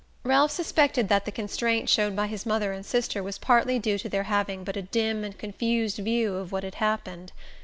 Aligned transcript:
Ralph 0.23 0.49
suspected 0.49 1.09
that 1.09 1.25
the 1.25 1.31
constraint 1.31 1.87
shown 1.87 2.15
by 2.15 2.25
his 2.25 2.43
mother 2.43 2.73
and 2.73 2.83
sister 2.83 3.21
was 3.21 3.37
partly 3.37 3.77
due 3.77 3.99
to 3.99 4.09
their 4.09 4.23
having 4.23 4.63
but 4.63 4.75
a 4.75 4.81
dim 4.81 5.23
and 5.23 5.37
confused 5.37 5.97
view 5.97 6.37
of 6.37 6.51
what 6.51 6.63
had 6.63 6.73
happened. 6.81 7.31